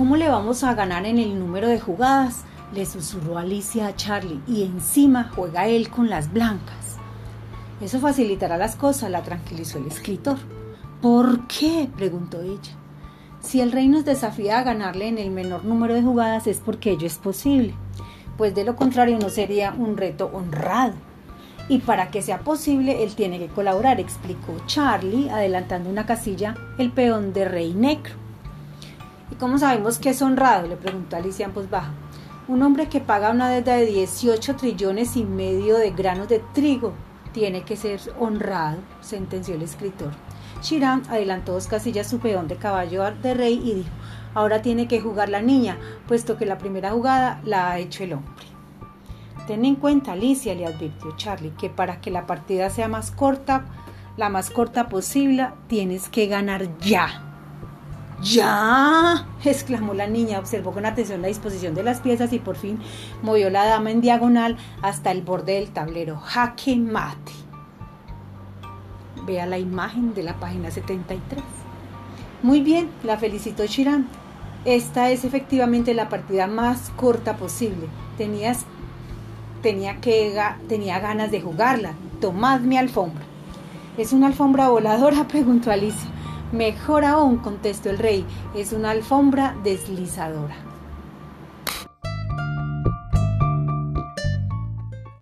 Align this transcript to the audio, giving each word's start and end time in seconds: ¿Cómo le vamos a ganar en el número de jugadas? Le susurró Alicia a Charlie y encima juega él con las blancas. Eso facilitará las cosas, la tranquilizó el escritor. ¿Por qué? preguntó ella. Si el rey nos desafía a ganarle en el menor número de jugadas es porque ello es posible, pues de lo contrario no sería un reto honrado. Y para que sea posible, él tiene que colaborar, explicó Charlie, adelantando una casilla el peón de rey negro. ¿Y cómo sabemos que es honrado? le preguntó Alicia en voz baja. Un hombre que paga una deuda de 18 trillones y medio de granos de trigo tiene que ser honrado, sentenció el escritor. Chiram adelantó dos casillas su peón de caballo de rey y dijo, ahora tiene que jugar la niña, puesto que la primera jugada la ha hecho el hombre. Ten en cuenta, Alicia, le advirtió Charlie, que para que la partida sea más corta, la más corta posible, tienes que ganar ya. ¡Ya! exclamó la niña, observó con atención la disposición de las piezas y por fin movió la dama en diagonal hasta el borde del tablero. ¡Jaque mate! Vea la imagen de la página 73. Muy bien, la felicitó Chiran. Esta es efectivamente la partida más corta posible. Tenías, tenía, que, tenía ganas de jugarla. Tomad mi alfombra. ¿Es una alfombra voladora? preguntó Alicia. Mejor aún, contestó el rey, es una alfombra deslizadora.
¿Cómo 0.00 0.16
le 0.16 0.30
vamos 0.30 0.64
a 0.64 0.72
ganar 0.72 1.04
en 1.04 1.18
el 1.18 1.38
número 1.38 1.68
de 1.68 1.78
jugadas? 1.78 2.44
Le 2.72 2.86
susurró 2.86 3.36
Alicia 3.36 3.86
a 3.86 3.96
Charlie 3.96 4.40
y 4.48 4.62
encima 4.62 5.30
juega 5.36 5.66
él 5.66 5.90
con 5.90 6.08
las 6.08 6.32
blancas. 6.32 6.96
Eso 7.82 8.00
facilitará 8.00 8.56
las 8.56 8.76
cosas, 8.76 9.10
la 9.10 9.22
tranquilizó 9.22 9.76
el 9.76 9.88
escritor. 9.88 10.38
¿Por 11.02 11.46
qué? 11.48 11.90
preguntó 11.94 12.40
ella. 12.40 12.72
Si 13.40 13.60
el 13.60 13.72
rey 13.72 13.88
nos 13.88 14.06
desafía 14.06 14.58
a 14.58 14.62
ganarle 14.62 15.06
en 15.06 15.18
el 15.18 15.30
menor 15.30 15.66
número 15.66 15.92
de 15.92 16.02
jugadas 16.02 16.46
es 16.46 16.60
porque 16.60 16.92
ello 16.92 17.06
es 17.06 17.18
posible, 17.18 17.74
pues 18.38 18.54
de 18.54 18.64
lo 18.64 18.76
contrario 18.76 19.18
no 19.18 19.28
sería 19.28 19.74
un 19.76 19.98
reto 19.98 20.30
honrado. 20.32 20.94
Y 21.68 21.80
para 21.80 22.10
que 22.10 22.22
sea 22.22 22.38
posible, 22.38 23.04
él 23.04 23.14
tiene 23.16 23.38
que 23.38 23.48
colaborar, 23.48 24.00
explicó 24.00 24.56
Charlie, 24.64 25.28
adelantando 25.28 25.90
una 25.90 26.06
casilla 26.06 26.54
el 26.78 26.90
peón 26.90 27.34
de 27.34 27.44
rey 27.44 27.74
negro. 27.74 28.29
¿Y 29.30 29.34
cómo 29.36 29.58
sabemos 29.58 29.98
que 29.98 30.10
es 30.10 30.22
honrado? 30.22 30.66
le 30.66 30.76
preguntó 30.76 31.16
Alicia 31.16 31.46
en 31.46 31.54
voz 31.54 31.70
baja. 31.70 31.92
Un 32.48 32.62
hombre 32.62 32.88
que 32.88 33.00
paga 33.00 33.30
una 33.30 33.48
deuda 33.48 33.76
de 33.76 33.86
18 33.86 34.56
trillones 34.56 35.16
y 35.16 35.24
medio 35.24 35.78
de 35.78 35.90
granos 35.90 36.28
de 36.28 36.42
trigo 36.52 36.92
tiene 37.32 37.62
que 37.62 37.76
ser 37.76 38.00
honrado, 38.18 38.78
sentenció 39.00 39.54
el 39.54 39.62
escritor. 39.62 40.10
Chiram 40.60 41.02
adelantó 41.08 41.52
dos 41.52 41.68
casillas 41.68 42.08
su 42.08 42.18
peón 42.18 42.48
de 42.48 42.56
caballo 42.56 43.04
de 43.22 43.34
rey 43.34 43.60
y 43.64 43.74
dijo, 43.74 43.90
ahora 44.34 44.62
tiene 44.62 44.88
que 44.88 45.00
jugar 45.00 45.28
la 45.28 45.40
niña, 45.40 45.78
puesto 46.08 46.36
que 46.36 46.44
la 46.46 46.58
primera 46.58 46.90
jugada 46.90 47.40
la 47.44 47.70
ha 47.70 47.78
hecho 47.78 48.04
el 48.04 48.14
hombre. 48.14 48.46
Ten 49.46 49.64
en 49.64 49.76
cuenta, 49.76 50.12
Alicia, 50.12 50.54
le 50.54 50.66
advirtió 50.66 51.16
Charlie, 51.16 51.52
que 51.58 51.70
para 51.70 52.00
que 52.00 52.10
la 52.10 52.26
partida 52.26 52.68
sea 52.68 52.88
más 52.88 53.10
corta, 53.10 53.64
la 54.16 54.28
más 54.28 54.50
corta 54.50 54.88
posible, 54.88 55.48
tienes 55.66 56.08
que 56.08 56.26
ganar 56.26 56.78
ya. 56.78 57.29
¡Ya! 58.22 59.26
exclamó 59.44 59.94
la 59.94 60.06
niña, 60.06 60.38
observó 60.38 60.72
con 60.72 60.84
atención 60.84 61.22
la 61.22 61.28
disposición 61.28 61.74
de 61.74 61.82
las 61.82 62.00
piezas 62.00 62.32
y 62.32 62.38
por 62.38 62.56
fin 62.56 62.78
movió 63.22 63.48
la 63.48 63.64
dama 63.64 63.90
en 63.90 64.00
diagonal 64.00 64.58
hasta 64.82 65.10
el 65.10 65.22
borde 65.22 65.54
del 65.54 65.70
tablero. 65.70 66.18
¡Jaque 66.18 66.76
mate! 66.76 67.32
Vea 69.24 69.46
la 69.46 69.58
imagen 69.58 70.14
de 70.14 70.22
la 70.22 70.38
página 70.38 70.70
73. 70.70 71.42
Muy 72.42 72.60
bien, 72.60 72.90
la 73.04 73.16
felicitó 73.16 73.66
Chiran. 73.66 74.06
Esta 74.64 75.10
es 75.10 75.24
efectivamente 75.24 75.94
la 75.94 76.10
partida 76.10 76.46
más 76.46 76.90
corta 76.96 77.36
posible. 77.36 77.86
Tenías, 78.18 78.66
tenía, 79.62 80.00
que, 80.00 80.38
tenía 80.68 81.00
ganas 81.00 81.30
de 81.30 81.40
jugarla. 81.40 81.94
Tomad 82.20 82.60
mi 82.60 82.76
alfombra. 82.76 83.24
¿Es 83.96 84.12
una 84.12 84.26
alfombra 84.26 84.68
voladora? 84.68 85.26
preguntó 85.28 85.70
Alicia. 85.70 86.19
Mejor 86.52 87.04
aún, 87.04 87.38
contestó 87.38 87.90
el 87.90 87.98
rey, 87.98 88.24
es 88.56 88.72
una 88.72 88.90
alfombra 88.90 89.56
deslizadora. 89.62 90.69